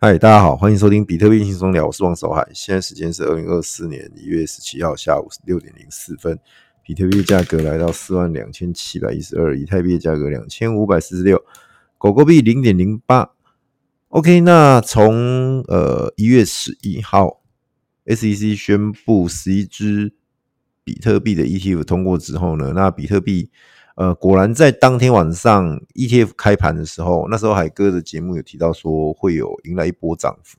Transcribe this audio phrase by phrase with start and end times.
[0.00, 2.48] 嗨，大家好，欢迎收听比特币轻松聊，我是王守海。
[2.54, 6.38] 现在时间是二零二四年一月十七号下午六点零四分，
[6.84, 11.44] 比特币价格来到四万两千七百一十二，以太币的价格两千五百四十六，
[11.98, 13.32] 狗狗币零点零八。
[14.10, 17.42] OK，那从呃一月十一号
[18.06, 20.14] ，SEC 宣布十一支
[20.84, 23.50] 比特币的 ETF 通过之后呢，那比特币。
[23.98, 30.56] 呃，果然在当天晚上 ETF 开盘的时候，那时候海哥的节目有提到说会有迎来一波涨幅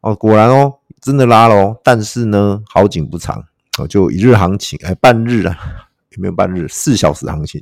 [0.00, 3.44] 哦，果然哦，真的拉了哦，但是呢，好景不长
[3.78, 5.58] 哦，就一日行情，哎，半日啊，
[6.14, 6.68] 有没有半日？
[6.68, 7.60] 四小时行情，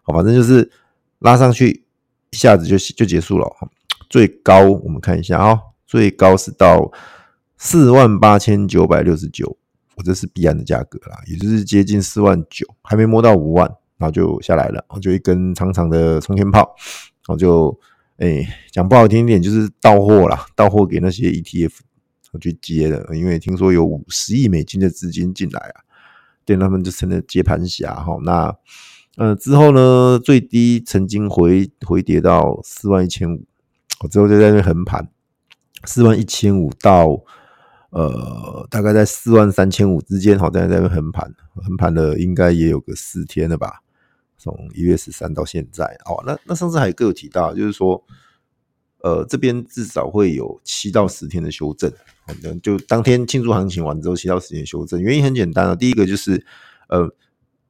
[0.00, 0.70] 好，反正就是
[1.18, 1.84] 拉上去，
[2.30, 3.46] 一下子就就结束了。
[4.08, 6.90] 最高我们看一下啊，最高是到
[7.58, 9.58] 四万八千九百六十九，
[9.96, 13.70] 我这是币安的价格啦，也就是接近四万九，还没摸到五万。
[13.98, 16.60] 然后就下来了，我就一根长长的冲天炮，
[17.26, 17.78] 然后就
[18.18, 21.72] 诶讲不好听一点，就是到货啦，到货给那些 ETF
[22.32, 25.82] 我去接了，因为听说有五十亿美金的资金进来啊，
[26.44, 28.16] 对他们就成了接盘侠哈。
[28.22, 28.54] 那
[29.16, 33.46] 呃之后呢，最低曾经回回跌到四万一千五，
[34.08, 35.08] 之后就在那横盘，
[35.84, 37.20] 四万一千五到
[37.90, 43.80] 呃大概在四万三千五之间，好在在那横盘，横盘了应该也有个四天了吧。
[44.48, 48.02] 从一月十三到现在，哦，那那上次还各有提到，就是说，
[49.02, 51.92] 呃，这边至少会有七到十天的修正，
[52.26, 55.00] 反正就当天庆祝行情完之后，七到十天修正。
[55.02, 56.46] 原因很简单啊，第一个就是，
[56.88, 57.14] 呃，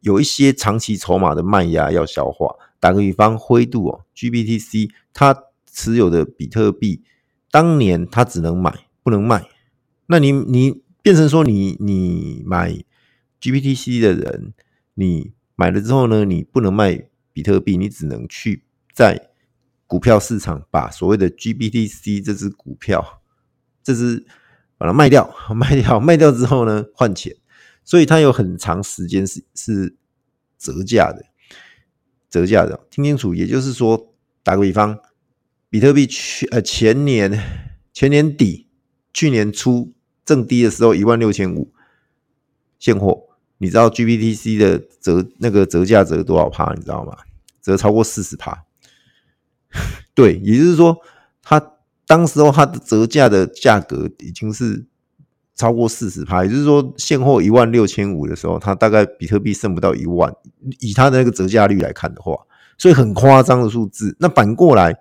[0.00, 2.54] 有一些长期筹码的卖压要消化。
[2.78, 5.36] 打个比方，灰度哦，GBTC 它
[5.68, 7.02] 持有的比特币，
[7.50, 9.48] 当年它只能买不能卖，
[10.06, 12.72] 那你你变成说你你买
[13.40, 14.54] GBTC 的人，
[14.94, 15.32] 你。
[15.60, 18.62] 买了之后呢，你不能卖比特币，你只能去
[18.94, 19.30] 在
[19.88, 23.22] 股票市场把所谓的 GBTC 这只股票，
[23.82, 24.24] 这只
[24.76, 27.34] 把它卖掉，卖掉，卖掉之后呢，换钱，
[27.82, 29.96] 所以它有很长时间是是
[30.56, 31.24] 折价的，
[32.30, 34.96] 折价的，听清楚，也就是说，打个比方，
[35.68, 38.68] 比特币去呃前年前年底
[39.12, 39.92] 去年初
[40.24, 41.74] 正低的时候一万六千五
[42.78, 43.27] 现货。
[43.58, 46.72] 你知道 GBTC 的折那个折价折多少趴？
[46.74, 47.16] 你知道吗？
[47.60, 48.64] 折超过四十趴。
[50.14, 50.96] 对，也就是说，
[51.42, 51.74] 它
[52.06, 54.86] 当时候它的折价的价格已经是
[55.54, 56.44] 超过四十趴。
[56.44, 60.34] 也就是说，现货一万六千五的时候，它大概比特币剩不到一万。
[60.80, 62.34] 以它的那个折价率来看的话，
[62.78, 64.16] 所以很夸张的数字。
[64.18, 64.98] 那反过来，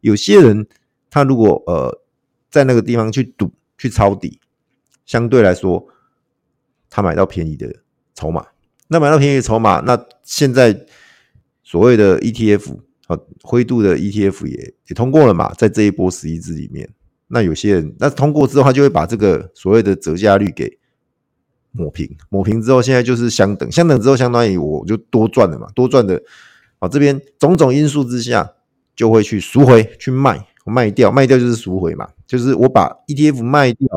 [0.00, 0.66] 有些人
[1.08, 2.02] 他如果呃
[2.50, 4.40] 在那个地方去赌去抄底，
[5.06, 5.86] 相对来说，
[6.90, 7.76] 他买到便宜的。
[8.20, 8.44] 筹码，
[8.88, 10.78] 那买到便宜的筹码，那现在
[11.62, 12.76] 所谓的 ETF
[13.06, 16.86] 啊，灰度的 ETF 也也通过了嘛，在这一波十一支里面，
[17.28, 20.78] 那有些人那通过之后，他就会把这个所谓的折价率给
[21.72, 26.20] 抹平，抹平之后，现在就是相等，相等之后，相当于我就多赚了嘛，多赚的
[26.78, 28.52] 啊，这边种种因素之下，
[28.94, 33.88] 就会去赎回去卖，卖掉，卖掉就是赎回嘛，就是我把 ETF 卖掉。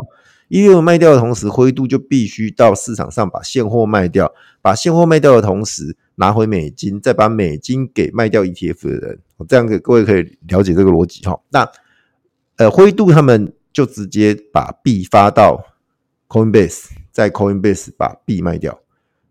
[0.53, 4.31] 一六卖掉的同时，灰度就必须到市场上把现货卖掉，
[4.61, 11.41] 把现货卖掉的同时拿回美金，再把美金给卖掉 ETF 的人，这样子各位可以了解这个逻辑哈。
[11.49, 11.67] 那
[12.57, 15.59] 呃，灰度他们就直接把币发到
[16.27, 18.79] Coinbase，在 Coinbase 把币卖掉，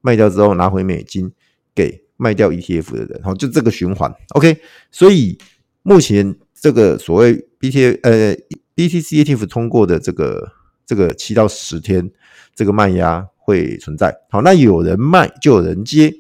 [0.01, 1.31] 卖掉之后拿回美金
[1.73, 4.13] 给卖掉 ETF 的人，好，就这个循环。
[4.31, 4.57] OK，
[4.91, 5.39] 所以
[5.85, 8.35] 目前这个所谓 BT 呃
[8.75, 10.55] BTC ETF 通过的这个。
[10.93, 12.11] 这个七到十天，
[12.55, 14.15] 这个卖压会存在。
[14.29, 16.13] 好，那有人卖就有人接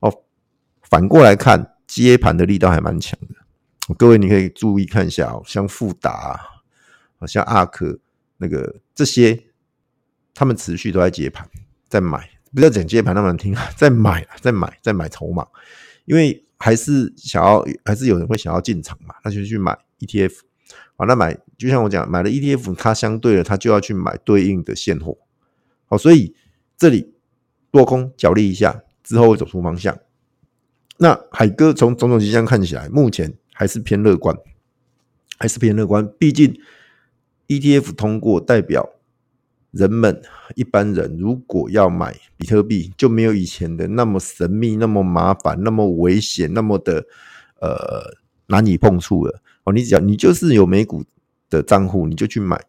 [0.00, 0.12] 哦。
[0.82, 3.94] 反过来看，接盘的力道还蛮强的。
[3.94, 6.38] 各位，你可以注意看一下哦，像富达，
[7.26, 7.98] 像阿克
[8.36, 9.44] 那个这些，
[10.34, 11.48] 他们持续都在接盘，
[11.88, 12.28] 在买。
[12.54, 15.46] 不要讲接盘那么难听， 在买，在买，在买筹码。
[16.04, 20.40] 因为还是想要，还是有人会想要进场嘛，那就去买 ETF。
[20.96, 25.16] 好，那买就像我讲，买了 ETF，它相对的，它就要去买对应的现货。
[25.86, 26.34] 好，所以
[26.76, 27.14] 这里
[27.70, 29.96] 多空角力一下之后会走出方向。
[30.98, 34.36] 那海哥从种种迹象看起来，目前还是偏乐观，
[35.38, 36.06] 还是偏乐观。
[36.18, 36.58] 毕竟
[37.46, 38.90] ETF 通过，代表
[39.70, 40.20] 人们
[40.56, 47.06] 一般人如果要买比特币，就没有以前的那么神秘、那么麻烦、那么危险、那么的
[47.60, 48.16] 呃
[48.48, 49.40] 难以碰触了。
[49.72, 51.04] 你只要你就是有美股
[51.50, 52.60] 的账户，你就去买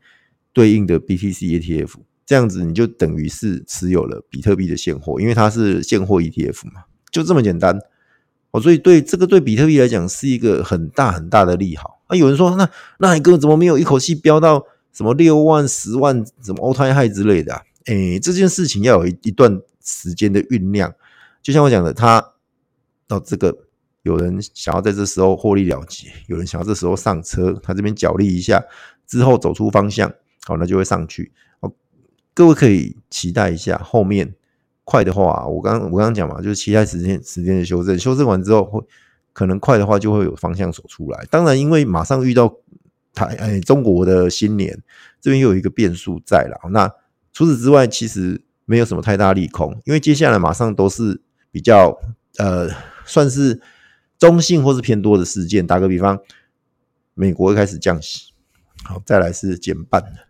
[0.53, 1.93] 对应的 BTC ETF，
[2.25, 7.79] 这样子你就等于是持有了比特币的现货，因为它是现货 ETF 嘛，就这么简单。
[8.51, 12.67] 哦，所以对这个对比特币来讲是一个很大很大的利好，啊，有人说那
[12.97, 17.61] 那海哥怎么没有一口气飙到什么六万、十万，什么 all time high 之类的啊？
[17.85, 20.91] 哎、这件事情要有一一段时间的酝酿。
[21.41, 22.33] 就像我讲的，他
[23.07, 23.55] 到这个
[24.09, 28.63] 有人想要在这时候获利了结，有人想要这时候上车，他这边角力一下
[29.05, 30.11] 之后走出方向，
[30.45, 31.31] 好，那就会上去。
[31.59, 31.71] 哦，
[32.33, 34.33] 各位可以期待一下后面。
[34.91, 38.81] 快的话，我刚我刚刚讲嘛，就是期待时间时间的修正，修正完之后会
[39.33, 41.23] 可能快的话就会有方向走出来。
[41.29, 42.51] 当然，因为马上遇到
[43.13, 44.81] 台哎中国的新年，
[45.21, 46.59] 这边又有一个变数在了。
[46.71, 46.91] 那
[47.31, 51.21] 除此之外，其实没有什么太大利空，因为接下来马上都是
[51.51, 51.95] 比较
[52.39, 52.67] 呃
[53.05, 53.61] 算是
[54.19, 55.65] 中性或是偏多的事件。
[55.65, 56.19] 打个比方，
[57.15, 58.33] 美国开始降息，
[58.83, 60.27] 好，再来是减半的。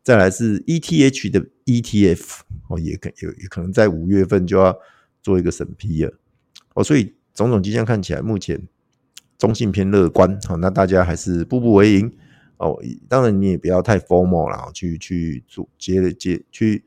[0.00, 4.74] 再来是 ETH 的 ETF 哦，也可有也可能在五月份就要
[5.22, 6.12] 做一个审批了
[6.72, 8.58] 哦，所以种种迹象看起来目前
[9.36, 12.10] 中性偏乐观，好，那大家还是步步为营
[12.56, 12.78] 哦。
[13.06, 16.84] 当然你也不要太 formal 了，去去做接了接去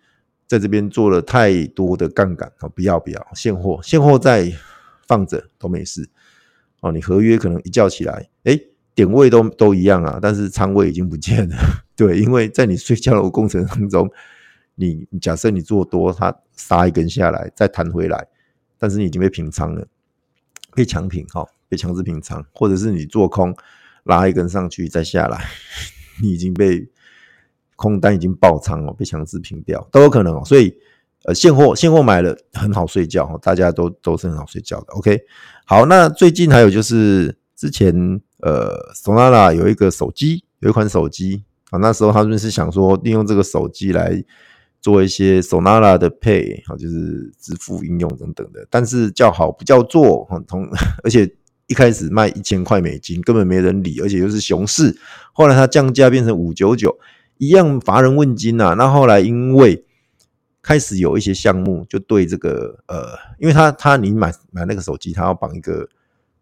[0.48, 4.52] 在这边做了太多的杠杆哦，不要不要现货现货在
[5.12, 6.10] 放着都没事
[6.80, 6.90] 哦。
[6.94, 8.58] 你合约可能一觉起来，哎。
[8.94, 11.56] 点位都都一样啊，但是仓位已经不见了。
[11.96, 14.12] 对，因为在你睡觉的过程当中，
[14.76, 18.28] 你假设你做多，它杀一根下来再弹回来，
[18.78, 19.88] 但是你已经被平仓了，
[20.76, 23.56] 被强平哈，被强制平仓，或者是你做空
[24.04, 25.42] 拉一根上去再下来，
[26.22, 26.86] 你已经被
[27.78, 30.44] 空单已经爆仓哦，被强制平掉都有可能哦。
[30.44, 30.78] 所以
[31.24, 34.94] 呃，现货现货买了很好睡觉哈，大家都都是很好睡觉的。
[34.94, 35.20] OK，
[35.66, 38.22] 好，那最近还有就是之前。
[38.44, 44.20] 呃，Sonara 有一个手机，有一款手机啊，那时候他们是想说利用这个手机来
[44.82, 50.68] 做一些 Sonara 的 Pay 啊，就是支付应用等等的，但是叫好不叫座，同
[51.04, 51.32] 而且
[51.68, 54.98] 一开始卖一千块美金，根本没人理，而且又是熊市，
[55.32, 56.98] 后来它降价变成五九九，
[57.38, 58.74] 一样乏人问津呐。
[58.76, 59.86] 那后来因为
[60.62, 65.88] 开始有一些项目，就对这个呃，因为他他你买买那个手机，他要绑一个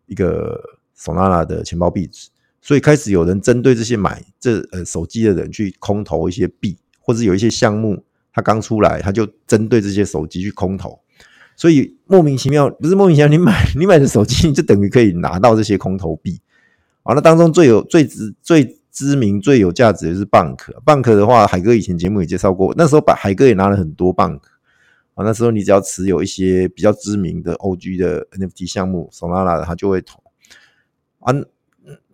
[0.08, 0.62] 一个。
[1.02, 2.28] 手拉拉的钱包壁纸，
[2.60, 11.00] 所以开始有人针对这些买这呃手机的人去空投一些币，或者有一些项目，它刚出来，他就针对这些手机去空投，
[11.56, 16.42] 所以莫名其妙，不是莫名其妙，你买你买的手机就等于可以拿到这些空投币。
[17.04, 20.58] 啊，那当中最有最值最知名最有价值的是 Bank。
[20.86, 24.42] Bank 的话，海哥以前节目也介绍过，那时候把海哥也拿了很多 Bank。
[25.14, 30.22] 啊，那时候你只要持有一些比较知名的 OG 的 NFT 项目，Solana 的他就会投。
[31.20, 31.34] 啊，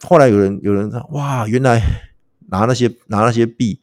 [0.01, 1.81] 后来有人有人说，哇，原来
[2.49, 3.79] 拿那些拿那些币，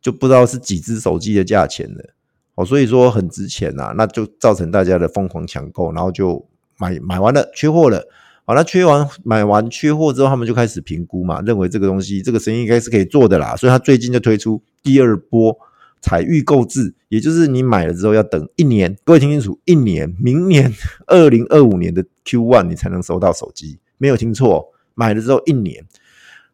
[0.00, 2.14] 就不知道是几只手机的价钱了，
[2.54, 6.46] 哦，所以说很值钱呐，那就造成大家的疯狂抢购，然后就
[6.78, 8.06] 买买完了，缺货了，
[8.48, 15.54] 好，那缺完买完缺货之后，他们就开始评估嘛，认为这个东西这个生意应该是可以做的啦，所以他最近就推出第二波
[16.00, 20.72] 采预购制，也就是你买了之后要等一年，各位听清楚，一年，明年
[21.06, 23.78] 二零二五年的 Q one 你才能收到手机。
[23.98, 25.84] 没有听错，买了之后一年，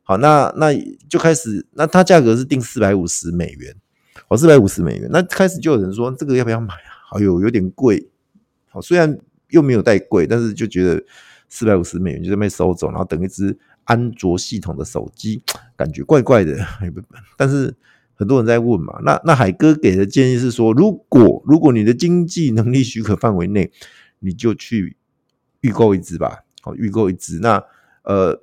[0.02, 0.74] 好，那那
[1.08, 3.72] 就开始，那它价格是定四百五十美元，
[4.26, 7.14] 哦，四百五十美元，那开始就有人说这个要不要买啊？
[7.14, 8.04] 哎呦，有点贵，
[8.68, 9.16] 好，虽然
[9.50, 11.00] 又没有太贵，但是就觉得
[11.54, 15.40] 四百五十美元就这么收走，然后等一支安卓系统的手机，
[15.76, 16.58] 感觉怪怪的。
[17.36, 17.72] 但是
[18.16, 23.70] 很多人在问嘛，那那海哥给的建议是说，如果如果你的经济能力许可范围内，
[24.18, 24.96] 你就去
[25.60, 26.40] 预购一支吧。
[26.60, 27.62] 好，预购一支，那
[28.02, 28.40] 呃，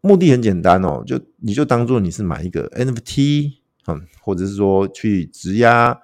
[0.00, 3.52] 目的很简单哦，就你就当做你是买一个 NFT，
[3.86, 5.96] 嗯，或者是说去质押，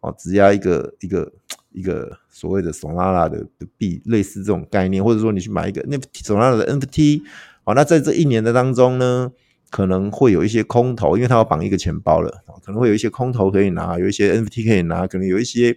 [0.00, 1.30] 哦，质押一个一个
[1.74, 7.22] 一个所谓的 Solana 的币，类似这种概念，或者说你去买一个 NFT Solana 的 NFT，
[7.64, 9.32] 好，那在这一年的当中呢，
[9.70, 15.76] 可能会有一些空投，因为它要绑一个钱包了，可能会有一些空投可以拿，有一些 NFT 可以拿，可能有一些，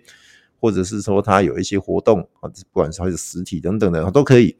[0.59, 4.55] 或者是说它有一些活动啊，不管是还是实体等等的，都可以。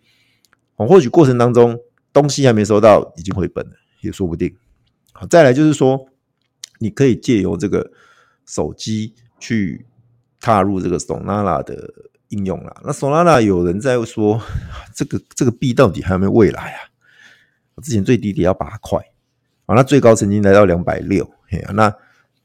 [0.76, 1.80] 或许过程当中
[2.12, 4.56] 东西还没收到，已经回本了，也说不定。
[5.14, 6.08] 好，再来就是说，
[6.80, 7.92] 你可以借由这个
[8.46, 9.86] 手机去
[10.40, 11.94] 踏入这个 Solana 的
[12.30, 12.82] 应用啦。
[12.84, 14.42] 那 Solana 有人在说，
[14.96, 16.80] 这个这个币到底还有没有未来啊？
[17.82, 19.00] 之前最低点要八块，
[19.66, 21.30] 啊，那最高曾经来到两百六，
[21.74, 21.94] 那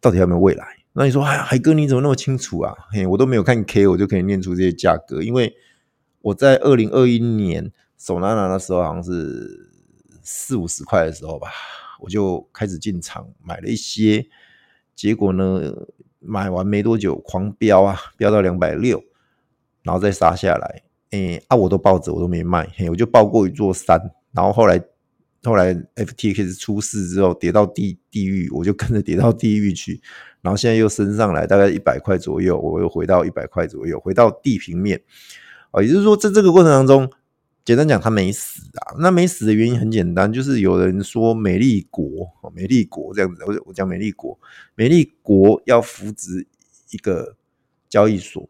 [0.00, 0.66] 到底还有没有未来？
[0.92, 2.74] 那你说，哎，海哥你怎么那么清楚啊？
[2.90, 5.54] 嘿，我都没有看 K，我就可以念出这些价格，因为
[6.20, 7.72] 我在二零二一年。
[8.04, 9.70] Solana 那时候好像是
[10.24, 11.52] 四五十块的时候吧，
[12.00, 14.26] 我就开始进场买了一些，
[14.96, 15.62] 结果呢，
[16.24, 19.02] 买完没多久狂飙啊，飙到两百六，
[19.82, 24.00] 然后再杀下来，哎、啊，我都抱着，我都没卖，嘿，我就抱过一座山，
[24.32, 24.82] 然后后来
[25.42, 30.00] 后来 FTX 出事之后，跌到地地狱，我就跟着跌到地狱去。
[30.40, 35.00] 然后现在又升上来，大概一百块左右，我又回到一百块左右，回到地平面。
[35.70, 37.10] 啊，也就是说，在这个过程当中，
[37.64, 38.96] 简单讲，他没死啊。
[38.98, 44.38] 那没死的原因很简单，就是有人说美丽国，美丽国这样子，我我讲美丽国，
[44.74, 46.46] 美丽国要扶植
[46.90, 47.36] 一个
[47.88, 48.48] 交易所，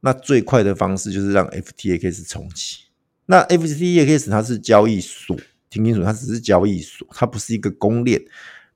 [0.00, 2.84] 那最快的方式就是让 FTX 重启。
[3.26, 5.36] 那 FTX 它是交易所，
[5.68, 8.22] 听清楚，它只是交易所，它不是一个公链。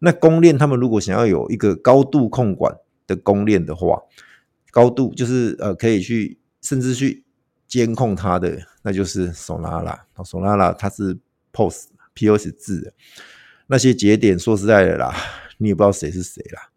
[0.00, 2.75] 那公链他们如果想要有一个高度控管
[3.06, 4.00] 的公链的话，
[4.70, 7.25] 高度就是呃可以去甚至去
[7.68, 9.98] 监控它的，那就是 Solana。
[10.16, 11.16] Solana 它是
[11.52, 12.92] POS POS 制的，
[13.68, 15.14] 那些节点说实在的啦，
[15.58, 16.70] 你也不知道谁是谁啦。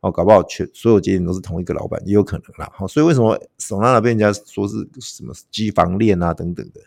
[0.00, 2.70] 哦，搞不好全所有节点都是同一个老板，也有可能啦。
[2.72, 6.80] 好，所以为什么 Solana 被人家说是什么机房链啊等等的？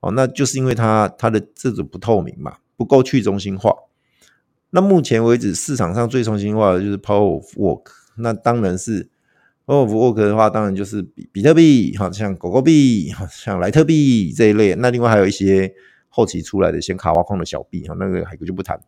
[0.00, 3.74] 哦，那就是因为它它的这种不透明嘛，不够去中心化。
[4.70, 9.08] 那目前为止市场上最中心化的就是 Proof of Work，那当然是
[9.66, 14.74] Proof of Work 的话，当然就是比比特币，好像狗狗币，好像莱特币这一类。
[14.74, 15.74] 那另外还有一些
[16.08, 18.80] 后期出来的显卡挖矿的小币，哈，那个海哥就不谈。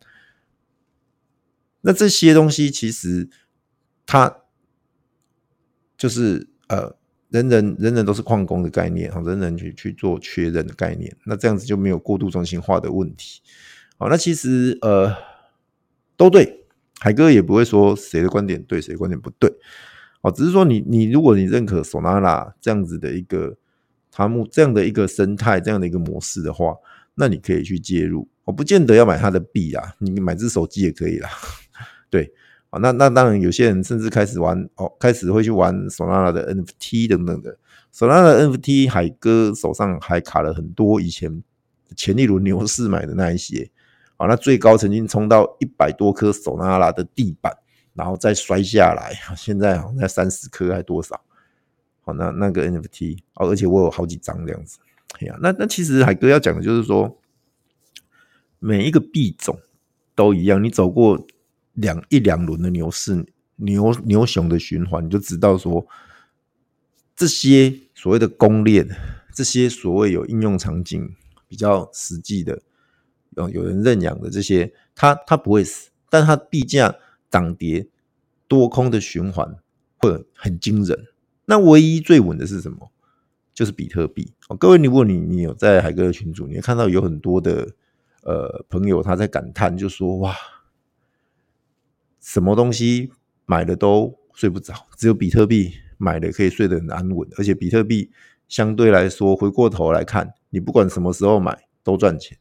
[1.81, 3.29] 那这些东西其实
[4.05, 4.43] 它
[5.97, 6.95] 就是呃。
[7.29, 13.41] 人人人人都是矿工的概念，人人去去做确认的概念，那这样子就没有过度中心化的问题。
[13.97, 15.13] 好，那其实呃
[16.15, 16.65] 都对，
[16.99, 19.51] 海哥也不会说谁的观点对，谁的观点不对。
[20.25, 23.55] 哦，只是说你你如果你认可 Solana 这样子的一个
[24.11, 26.75] 他们这样的一个生态，这样的一个模式的话，
[27.13, 28.27] 那你可以去介入。
[28.43, 31.29] 我不见得要买他的币啊，你买只手机也可以啦。
[32.09, 32.33] 对。
[32.71, 37.55] 啊那那当然，有些人甚至开始玩哦，开始会去玩 Solana 的 NFT 等等的。
[37.93, 41.43] Solana 的 NFT，海哥手上还卡了很多以前
[41.95, 43.69] 前一轮牛市买的那一些。
[44.17, 47.55] 啊，那最高曾经冲到一百多颗 Solana 的地板，
[47.95, 51.19] 然后再摔下来， 现在好像三十颗还多少？
[52.03, 54.77] 好，那那个 NFT 哦，而且我有好几张这样子。
[55.19, 57.19] 哎呀，那那其实海哥要讲的就是说，
[58.59, 59.59] 每一个币种
[60.13, 61.25] 都一样，你走过。
[61.75, 63.25] 两一两轮的牛市，
[63.57, 65.85] 牛牛熊的循环，你就知道说，
[67.17, 68.87] 这些所谓的公链，
[69.33, 71.13] 这些所谓有应用场景
[71.49, 72.61] 比较实际的，
[73.35, 76.95] 有有人认养的这些，它它不会死，但它币价
[77.35, 77.85] 涨跌
[78.47, 79.57] 多空的循环
[79.97, 81.07] 会很惊人。
[81.45, 82.89] 那唯一最稳的是什么？
[83.53, 84.31] 就是比特币。
[84.47, 87.73] 哦，各位，如果你你有在海哥的群组，你看到有很多的
[88.23, 90.33] 呃朋友他在感叹，就说哇。
[92.21, 93.11] 什么东西
[93.45, 98.09] 买了都睡不着，只有比特币买了可以睡得很安稳，而且比特币
[98.47, 102.37] 相对来说，回过头来看，你不管什么时候买都赚钱。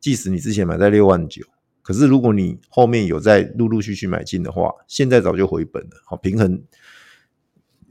[0.00, 1.44] 即使你之前买在六万九，
[1.90, 5.90] 可是如果你后面有在陆陆续续买进的话，现在早就回本了。
[6.04, 6.62] 好，平衡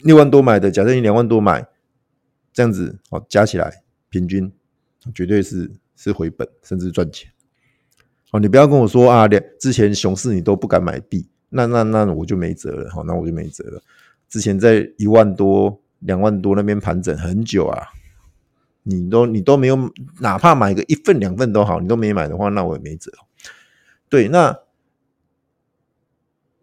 [0.03, 1.67] 六万多买的，假设你两万多买，
[2.53, 4.49] 这样子好加起来平均
[5.13, 7.29] 绝对是是回本，甚至赚钱。
[8.31, 13.83] 哦，你不要跟我说啊，两之前熊市你都不敢买币，那那那我就没辙了，好，那我就没辙了。
[14.29, 17.83] 之前在一万多、两万多那边盘整很久啊，
[18.83, 19.77] 你都你都没有，
[20.21, 23.11] 哪怕买个一份两份都好，你都没买的话，那我也没辙。
[24.09, 24.59] 对，那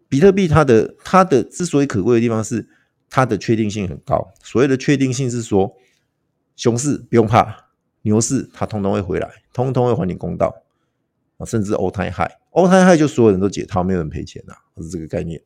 [0.09, 2.67] 比特币它的它的之所以可贵的地方是
[3.09, 4.33] 它的确定性很高。
[4.43, 5.75] 所谓的确定性是说，
[6.55, 7.69] 熊市不用怕，
[8.01, 10.63] 牛市它通通会回来，通通会还你公道。
[11.37, 15.39] 啊，甚至 all time high，all time high 就所有人都解套，没有人赔钱呐，是这个概念。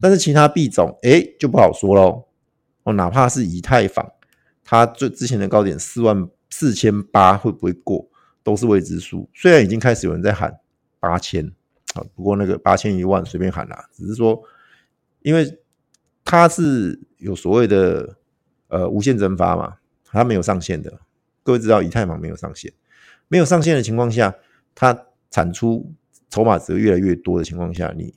[0.00, 2.24] 但是其他币种，诶就不好说喽。
[2.82, 4.04] 哦，哪怕是以太坊，
[4.64, 8.08] 它最之前的高点四万四千八会不会过，
[8.42, 9.30] 都是未知数。
[9.32, 10.58] 虽然已经开始有人在喊
[11.02, 11.44] 八千，
[11.94, 14.40] 啊，不过那个八千一万随便喊啦，只是说，
[15.22, 15.58] 因为
[16.24, 18.16] 它是有所谓的
[18.68, 21.00] 呃无限增发嘛，它没有上限的。
[21.42, 22.72] 各位知道以太坊没有上限，
[23.26, 24.32] 没有上限的情况下，
[24.76, 24.96] 它
[25.28, 25.92] 产出
[26.30, 28.14] 筹码值越来越多的情况下，你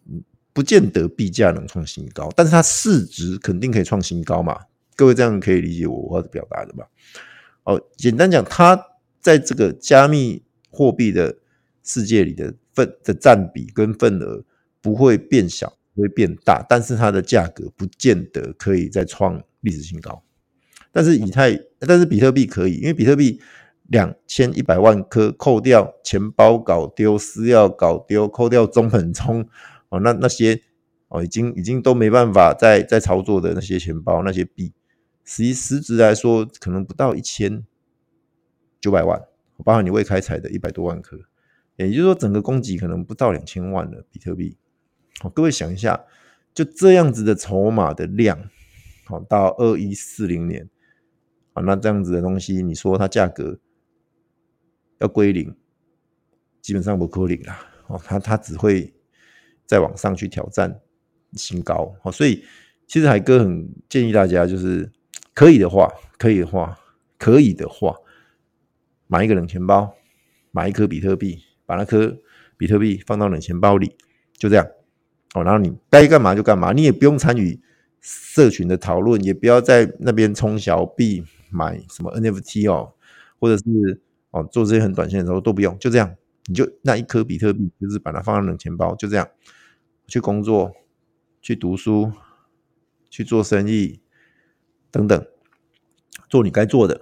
[0.53, 4.61] 不见得币价能创新高，但是它市值肯定可以创新高嘛？
[4.95, 6.87] 各位这样可以理解我我要表达的吧？
[7.63, 8.79] 哦，简单讲，它
[9.19, 11.35] 在这个加密货币的
[11.85, 14.43] 世界里的份的占比跟份额
[14.81, 20.21] 不会变小，不会变大，但是它的价格不见得可以再创历史新高。
[20.91, 23.39] 但是以太，但是比特币可以，因为比特币。
[23.89, 29.47] 两千一百万颗，扣掉钱包搞丢、私钥搞丢，扣掉中本聪
[29.89, 30.59] 哦，那那些
[31.07, 34.73] 哦，已经已经都没办法再再操作的那些钱包、那些币，
[35.23, 37.63] 实际实质来说，可能不到一千
[38.81, 39.21] 九百万，
[39.63, 41.19] 包括你未开采的一百多万颗，
[41.77, 44.57] 也就是说整个供给可能不到两千万的比特币。
[45.19, 46.05] 好，各位想一下，
[46.53, 48.49] 就这样子的筹码的量，
[49.05, 50.69] 好，到二一四零年，
[51.53, 53.59] 啊，那这样子的东西，你说它价格
[54.99, 55.55] 要归零，
[56.61, 57.59] 基本上不归零啦。
[57.87, 58.93] 哦，它它只会
[59.65, 60.81] 再往上去挑战
[61.33, 61.95] 新高。
[62.01, 62.43] 好，所以
[62.87, 64.91] 其实海哥很建议大家，就是
[65.33, 66.79] 可以的话，可以的话，
[67.17, 67.95] 可以的话，
[69.07, 69.95] 买一个冷钱包，
[70.51, 72.17] 买一颗比特币，把那颗
[72.57, 73.95] 比特币放到冷钱包里，
[74.33, 74.67] 就这样。
[75.33, 77.59] 哦，然后你该干嘛就干嘛，你也不用参与
[77.99, 82.93] 社群的讨论，也不要在那边冲小币买什么 NFT 哦，
[83.39, 89.27] 或者是哦做这些很短线的时候都不用，就这样，你就那一颗比特币，就是把它放在冷钱包，就这样
[90.07, 90.71] 去工作、
[91.41, 92.11] 去读书、
[93.09, 93.99] 去做生意
[94.89, 95.25] 等等，
[96.29, 97.01] 做你该做的。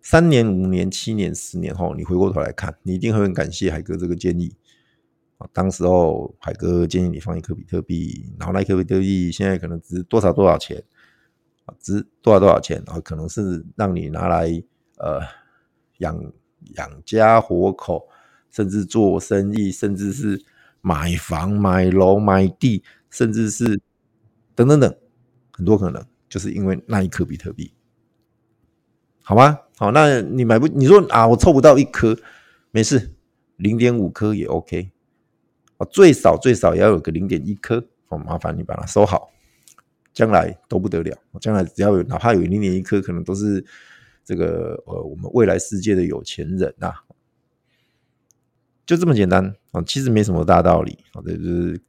[0.00, 4.54] 三年、五年、七年、十年后，你回过头来看，你一定会很感谢海哥这个建议
[5.36, 5.46] 啊。
[5.52, 10.82] 当时候海哥建议你放一颗比特币，然后那颗比特币现在可能值多少多少钱，
[11.78, 14.46] 值多少多少钱，啊可能是让你拿来
[14.96, 15.20] 呃
[15.98, 16.32] 养
[16.76, 18.08] 养家活口，
[18.50, 20.42] 甚至做生意，甚至是
[20.80, 23.80] 买房、买楼、买地，甚至是
[24.54, 24.96] 等等等，
[25.52, 27.74] 很多可能就是因为那一颗比特币，
[29.22, 29.58] 好吗？
[29.78, 30.66] 好，那你买不？
[30.66, 32.18] 你说啊，我凑不到一颗，
[32.72, 33.14] 没事，
[33.56, 34.90] 零点五颗也 OK。
[35.76, 39.30] 啊最少最少也要有个零点一颗，哦，麻烦你把它收好，
[40.12, 41.16] 将来都不得了。
[41.40, 43.64] 将来只要有哪怕有零点一颗，可能都是
[44.24, 46.92] 这个呃我们未来世界的有钱人呐，
[48.84, 51.80] 就这么简单啊，其实没什么大道理，好的就是，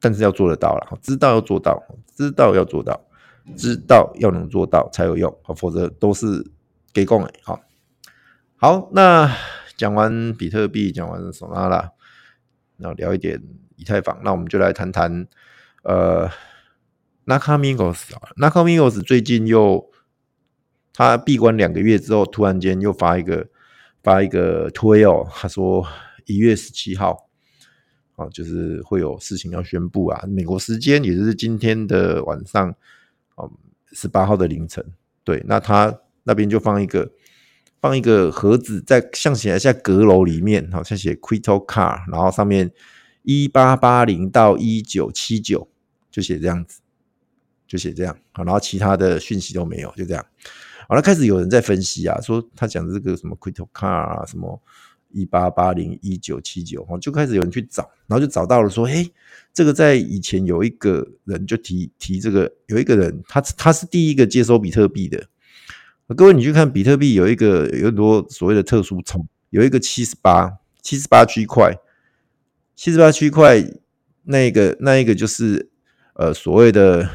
[0.00, 1.82] 但是要做得到了，知道要做到，
[2.16, 2.98] 知道要做到，
[3.54, 6.42] 知道要能做到才有用，否则都是
[6.96, 7.60] 给供哎，好，
[8.56, 9.30] 好，那
[9.76, 11.92] 讲完比特币，讲完索拉拉。
[12.78, 13.38] 那聊一点
[13.76, 15.26] 以太坊，那我们就来谈谈
[15.82, 16.26] 呃
[17.26, 19.90] ，Nakamigos 啊，Nakamigos 最近又
[20.94, 23.46] 他闭关两个月之后，突然间又发一个
[24.02, 25.86] 发一个推哦，他说
[26.24, 27.28] 一月十七号
[28.14, 32.74] 啊，就是会有事情要宣布啊，美国时间也就是今天的晚上
[33.34, 33.52] 哦，
[33.92, 34.82] 十八号的凌晨，
[35.24, 37.12] 对，那他那边就放一个。
[37.78, 42.72] 放一个盒子在像写在阁楼里面，好像写 Crypto Car，然后上面
[43.22, 45.68] 一八八零到一九七九
[46.10, 46.80] 就写这样子，
[47.68, 50.26] 就写这样，好，然后其他的讯息都没有，就这样。
[50.88, 54.60] 好了，开始有人在分析啊，说他讲的这个什么 Crypto Car 啊，什么
[55.10, 59.12] 一八八零一九七九，就开始有人去找，然后就找到了说，嘿，
[59.52, 65.28] 这个在以前有一个人就提提这个，有一个人他他是第一个接收比特币的。
[66.14, 71.76] 各位，你去看比特币有一个有很多所谓的特殊冲，有一个七十八七十八区块，
[72.76, 73.64] 七十八区块
[74.22, 75.68] 那个那一个就是
[76.14, 77.10] 呃所谓的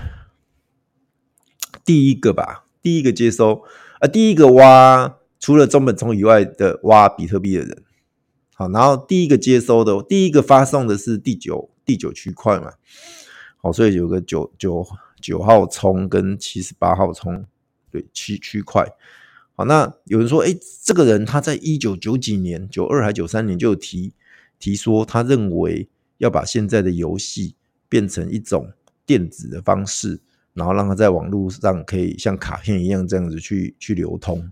[1.86, 3.64] 第一个吧，第一个接收
[4.02, 7.84] 啊，第一个挖除了中本聪以外的挖比特币的人，
[8.56, 12.74] 好，然后第一个接收的，第一个发送的是第九第九区块嘛，
[13.62, 14.86] 好，所以有个九九
[15.22, 17.46] 九号冲跟七十八号冲。
[17.92, 18.86] 对区区块，
[19.54, 24.14] 好，那有人说，哎，这个人他在一九九几年，九二还九三年就有提
[24.58, 27.56] 提说，他认为要把现在的游戏
[27.90, 28.72] 变成一种
[29.06, 30.20] 电子的方式，
[30.54, 34.50] 然后让它在网络上可以像卡片一样这样子去去流通。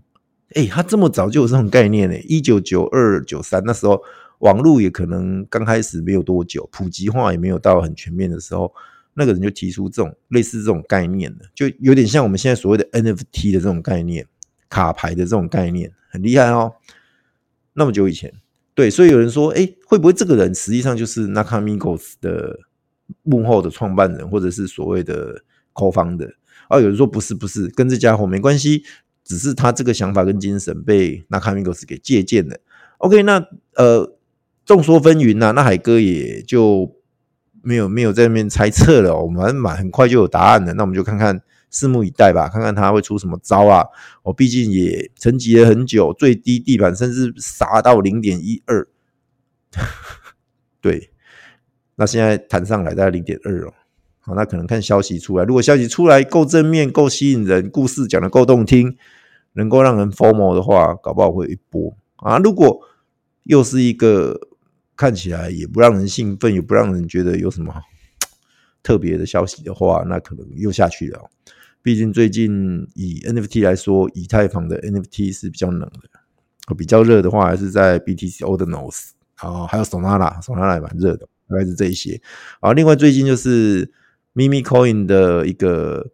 [0.54, 2.18] 哎，他这么早就有这种概念呢？
[2.20, 4.02] 一九九二九三那时候，
[4.40, 8.72] 网络也可能刚开始没有多久，普及化也没有到很全面的时候。
[9.14, 14.26] 那个人就提出这种类似这种概念的，就有点像我们现在所谓的 NFT 的这种概念，
[14.68, 16.74] 卡牌的这种概念，很厉害哦。
[17.74, 18.32] 那么久以前，
[18.74, 22.58] 对，所以有人说，哎，会不会这个人实际上就是 Nakamigos 的
[23.22, 25.42] 幕后的创办人，或者是所谓的
[25.74, 26.32] co-founder？
[26.68, 28.84] 啊，有人说不是，不是，跟这家伙没关系，
[29.24, 32.56] 只是他这个想法跟精神被 Nakamigos 给借鉴了。
[32.98, 33.44] OK，那
[33.74, 34.16] 呃，
[34.64, 36.96] 众说纷纭呐，那海哥也就。
[37.62, 40.72] 没有没有在那边猜测了，我们蛮很快就有答案了。
[40.74, 43.84] 那我们就看看，拭目以待吧，看看他会出什么招啊！
[44.22, 48.88] 我毕竟也沉寂了很久，最低地板甚至杀到零点一二，
[50.80, 51.10] 对，
[51.96, 53.72] 那现在弹上来大概零点二哦。
[54.20, 58.96] 好，那可能看消息出来，如果消息出来够正面、够吸引人，故事讲得够动听，
[59.52, 62.38] 能够让人 FOMO 的话，搞不好会一波啊。
[62.38, 62.80] 如果
[63.44, 64.48] 又是一个。
[65.00, 67.74] 看起来也不让人兴奋，也不让人觉得有什么
[68.84, 71.30] 特别的消息的话，那可能又下去了。
[71.80, 82.20] 毕竟最近以 NFT 来说，以太坊的 NFT 是比较冷的，比较热的话还是在 BTC Ordinals 啊，还有 Solana，Solana 也蛮热的，大概是这一些。
[82.60, 83.90] 啊，另外最近就是
[84.34, 86.10] Mimicoin 的一个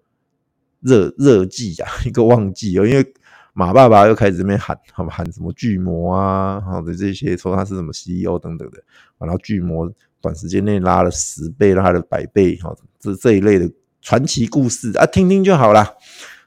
[0.79, 3.13] 热热季啊， 一个旺季哦，因为
[3.59, 8.79] 马爸爸又开始这边喊，喊喊什么巨魔啊，好的这些说他是什么 CEO 等等的，
[9.17, 9.91] 然后巨魔
[10.21, 15.95] 短时间内拉了十倍，拉了百倍，哈，这这一类的传奇故事啊，听听就好啦。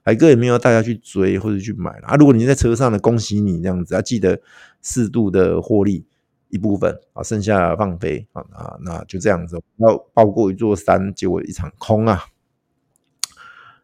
[0.05, 2.15] 海哥也没有大家去追或者去买了啊。
[2.15, 4.39] 如果你在车上的，恭喜你这样子啊，记得
[4.83, 6.05] 适度的获利
[6.49, 12.23] 一部分啊，剩下放飞啊啊，那就这样子，要抱过一座山，结果一场空啊。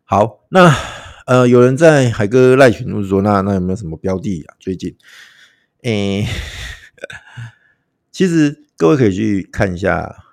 [0.04, 0.72] 好，那
[1.26, 4.56] 呃，有人在海哥赖群组说，那那有没有什么标的啊？
[4.60, 4.96] 最近，
[5.84, 6.26] 诶、
[8.12, 10.24] 其实各位可以去看一下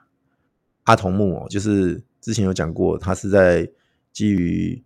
[0.84, 3.68] 阿童木哦，就是之前有讲过，他是在
[4.12, 4.82] 基于。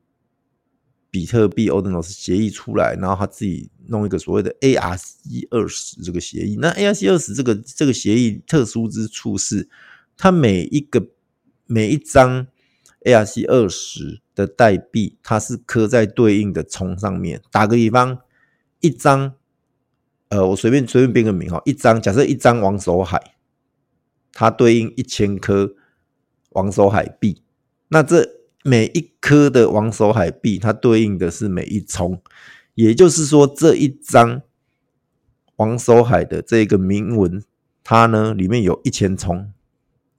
[1.08, 6.58] 比特币 Ordinals 协议出来，然后他自己弄一个所谓的 ARC 二十这个协议。
[6.60, 9.66] 那 ARC 二十这个这个协议特殊之处是，
[10.18, 11.08] 它每一个
[11.64, 12.46] 每一张
[13.06, 17.40] ARC 二十的代币，它是刻在对应的冲上面。
[17.50, 18.18] 打个比方，
[18.80, 19.32] 一张，
[20.28, 23.36] 呃，我随便随便编个名哈，一张假设一张王守海，
[24.32, 25.74] 它对应一千颗
[26.50, 27.42] 王守海币，
[27.88, 28.36] 那这。
[28.68, 32.20] 每一颗的王守海币，它对应的是每一冲，
[32.74, 34.42] 也就是说，这一张
[35.54, 37.44] 王守海的这个铭文，
[37.84, 39.52] 它呢里面有一千冲，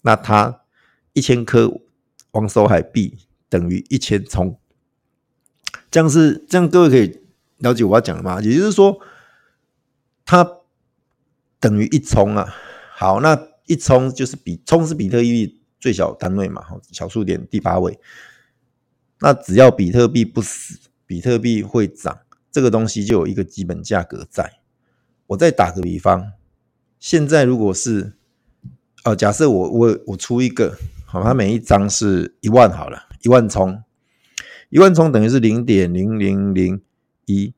[0.04, 0.62] 那它
[1.12, 1.82] 一千颗
[2.32, 3.18] 王守海币
[3.50, 4.60] 等于一千冲，
[5.90, 7.20] 这样是这样，各位可以
[7.58, 8.42] 了解我要讲的吗？
[8.42, 9.00] 也就是说，
[10.26, 10.60] 它
[11.60, 12.54] 等于一冲啊。
[12.96, 18.00] 好，那一冲就是比冲是比特币最小单位嘛，小数点第八位。
[19.20, 22.20] 那只要比特币不死，比特币会涨，
[22.52, 24.60] 这个东西就有一个基本价格在。
[25.28, 26.34] 我再打个比方，
[27.00, 28.14] 现在如果是，
[29.04, 33.82] 呃，假设我我我出一个，好，它每一张是一万好了，一万冲，
[34.70, 36.82] 一万冲等于是零点零零零
[37.26, 37.54] 一，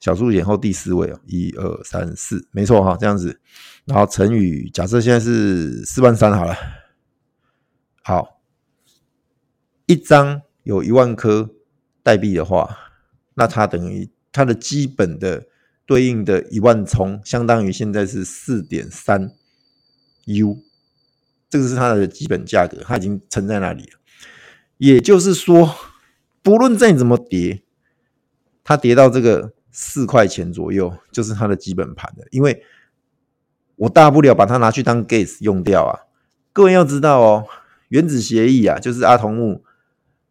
[0.00, 3.38] 小数点后第四位哦，一二三四，没错哈，这样子，
[3.84, 6.56] 然后乘以，假设现在是四万三好了，
[8.02, 8.40] 好，
[9.86, 10.42] 一张。
[10.66, 11.48] 有一万颗
[12.02, 12.76] 代币的话，
[13.34, 15.46] 那它等于它的基本的
[15.86, 19.30] 对应的一万冲，相当于现在是四点三
[20.24, 20.58] U，
[21.56, 23.98] 这个是它的基本价格，它已经撑在那里了。
[24.76, 25.74] 也就是说，
[26.42, 27.62] 不论再怎么跌，
[28.62, 32.26] 它跌到这个四块钱左右，就是它的基本盘了。
[32.30, 32.62] 因为
[33.76, 36.00] 我大不了把它拿去当 gas 用掉啊。
[36.52, 37.46] 各位要知道哦，
[37.88, 39.64] 原子协议啊，就是阿童木。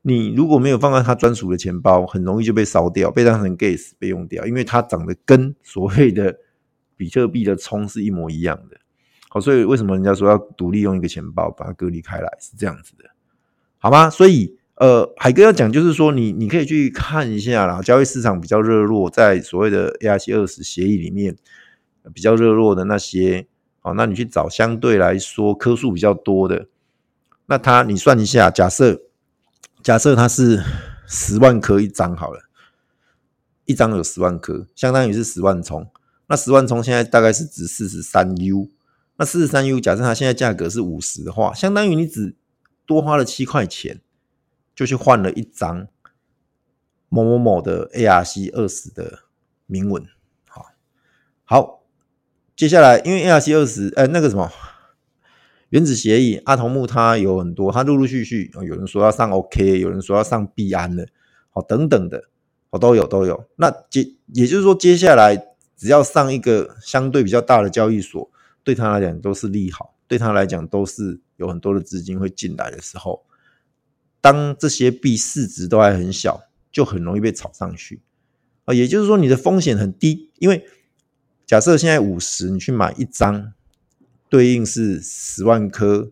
[0.03, 6.37] 你如果没有放在他专属的钱包，很容易就被烧掉，被当成 gas 被用掉，因为它长得跟所谓的
[6.95, 8.77] 比特币的冲是一模一样的。
[9.35, 13.03] 好，所以为什么人家说要独立用一个钱包，把它隔离开来，是这样子的，
[13.79, 14.09] 好吗？
[14.09, 21.35] 所以，呃，海哥要讲就是说，你你可以去看一下啦，交易市场比较热络，在所谓的 ARC 二十协议里面
[22.13, 23.45] 比较热络的那些，
[23.81, 26.67] 好，那你去找相对来说颗数比较多的，
[27.47, 29.01] 那它你算一下，假设。
[29.83, 30.63] 假设它是
[31.05, 32.49] 十万颗一张好了，
[33.65, 35.87] 一张有十万颗，相当于是十万冲。
[36.25, 38.71] 那十万冲现在大概是值四十三 U。
[39.17, 42.35] 那四十三 U，假设它现在价格是五十的话，相当于你只
[42.85, 44.01] 多花了七块钱，
[44.75, 45.87] 就去换了一张
[47.09, 49.19] 某某某的 ARC 二十的
[49.65, 50.05] 铭文。
[50.47, 50.65] 好，
[51.43, 51.83] 好，
[52.55, 54.51] 接下来因为 ARC 二十，呃，那个什么。
[55.69, 61.05] 原子协议，阿童木它有很多，它陆陆续续有人说要上 OK，有人说要上币安的，
[61.49, 62.29] 好等等的，
[62.69, 63.45] 哦都有都有。
[63.55, 65.35] 那接也就是说，接下来
[65.75, 68.29] 只要上一个相对比较大的交易所，
[68.65, 73.23] 对他来讲都是利好，对他来讲都是有很多的资金会进来的时候，
[74.19, 78.01] 当这些币市值都还很小，就很容易被炒上去
[78.65, 78.73] 啊。
[78.73, 80.65] 也就是说，你的风险很低，因为
[81.45, 83.53] 假设现在五十，你去买一张。
[84.27, 86.11] 对应是十万颗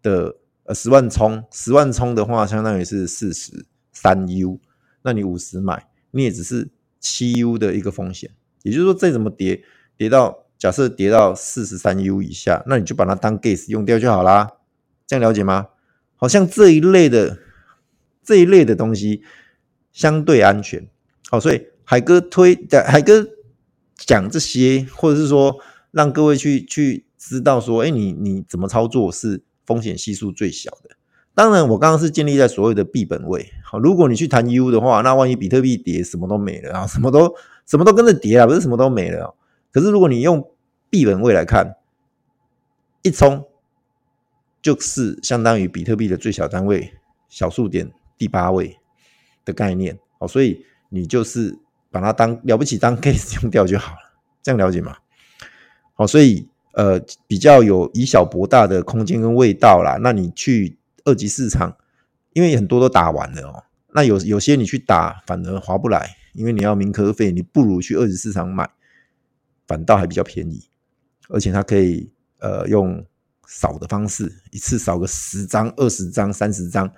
[0.00, 4.60] 的呃十万冲，十万冲的话，相当于是四十三 U。
[5.02, 8.30] 那你五十买，你也只是七 U 的一个风险。
[8.62, 9.62] 也就是说，再怎么跌，
[9.98, 14.48] 跌到假设跌到四十三 U 以下，那你就把它当 gas 用掉就好啦。
[15.08, 15.66] 这样了解吗？
[16.14, 17.38] 好像这一类的
[18.22, 19.24] 这一类的东西
[19.92, 20.86] 相对安全。
[21.30, 23.26] 好，所以海哥推的海哥
[23.96, 25.56] 讲这些，或者是说
[25.90, 27.06] 让各位去去。
[27.24, 30.90] 知道说，哎，你你怎么操作是风险系数最小的？
[31.36, 33.48] 当然，我刚刚是建立在所谓的币本位。
[33.62, 37.32] 好，如果你去谈 U 的话，那万一比特币跌，什么都没了啊，什么都
[37.64, 39.36] 什么都跟着跌啊，不是什么都没了。
[39.72, 40.50] 可是如果你用
[40.90, 41.76] 币本位来看，
[43.02, 43.48] 一冲
[44.60, 46.92] 就是相当于比特币的最小单位
[47.28, 48.78] 小数点第八位
[49.44, 51.58] 的概念哦，所以你就是
[51.90, 53.98] 把它当了不起当 case 用掉就好了，
[54.42, 54.98] 这样了解吗？
[55.94, 59.98] 好，所以呃比较有以小博大的空间跟味道啦。
[60.00, 61.76] 那你去二级市场，
[62.34, 68.70] 因为很多都打完了哦，那有有些你去打反而划不来，因为你要铭科费，你不如去二级市场买，
[69.72, 70.68] 反倒还比较便宜，
[71.30, 73.02] 而且它可以呃用。
[73.44, 76.90] 扫的方式，一次扫个十张、二十张、三十张，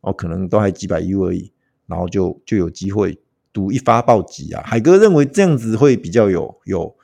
[0.00, 1.52] 哦，可能都还几百 U 而已，
[1.86, 3.16] 然后就就有机会
[3.52, 4.62] 赌一发暴击啊！
[4.64, 6.96] 海哥认为这样子会比较有有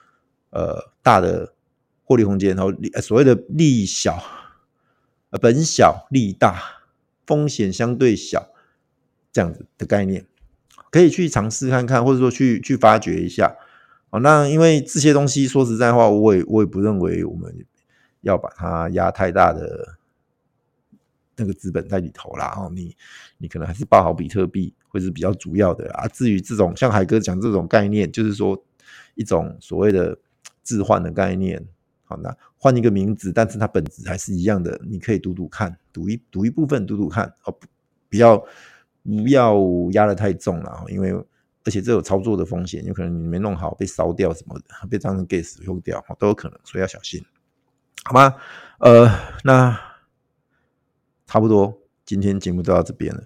[0.51, 1.55] 呃大的
[2.03, 4.21] 获利空间，然后所谓的利小，
[5.31, 6.61] 呃本小利大，
[7.27, 8.49] 风险相对小，
[9.31, 10.27] 这样子的概念，
[10.91, 13.55] 可以去尝试看看，或者说去去发掘一下。
[14.11, 17.67] 哦，那因为这些东西说实在话，我也我也不认为我们。
[18.23, 19.97] 要把它压太大的
[21.37, 22.97] 那个资本在里头啦，哦，你
[23.39, 26.09] 你可能还是抱好比特币会是比较主要的啊。
[26.09, 28.61] 至于这种像海哥讲这种概念，就是说
[29.15, 30.19] 一种所谓的
[30.65, 31.65] 置换的概念，
[32.03, 37.57] 好，那换一个名字，但是它本质还是一样的，你可以读读看，读一读一部分，读读看哦，
[38.11, 38.37] 不要
[39.05, 39.57] 不要
[39.93, 41.15] 压得太重了，因为
[41.67, 47.21] 而且这有操作的风险，有可能你没弄好被烧掉什么的，被当成 gas 用掉，都有可能，所以要小心。
[48.05, 48.37] 好吗？
[48.79, 49.11] 呃，
[49.43, 49.77] 那
[51.27, 53.25] 差不多，今天节目就到这边了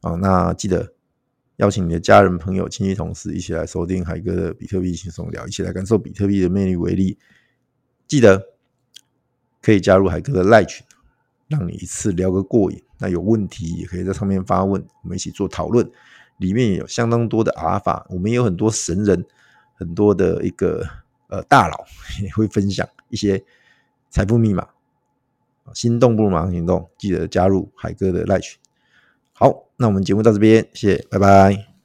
[0.00, 0.14] 啊。
[0.14, 0.94] 那记得
[1.56, 7.18] 邀请你的家人、朋友、亲戚、同事一起来收听海哥的比特币轻松聊，一起来感受比特币的魅力为例。
[8.06, 8.42] 记得
[9.60, 10.86] 可以加入海哥的赖群，
[11.46, 12.82] 让你一次聊个过瘾。
[12.98, 15.86] 那有问题也可以在上面发问，我们一起做讨论。
[16.38, 19.24] 里面也有相当多的阿尔法，我们也有很多神人，
[19.74, 20.86] 很多的一个
[21.28, 21.84] 呃大佬
[22.22, 23.44] 也会分享一些。
[24.08, 24.66] 财富密码，
[25.74, 28.58] 心动不如马上行动，记得加入海哥的赖群。
[29.34, 31.75] 好，那我们节目到这边，谢谢，拜拜。